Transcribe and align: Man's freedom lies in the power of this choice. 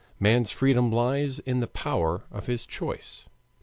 Man's 0.19 0.49
freedom 0.49 0.91
lies 0.91 1.37
in 1.37 1.59
the 1.59 1.67
power 1.67 2.23
of 2.31 2.47
this 2.47 2.65
choice. 2.65 3.27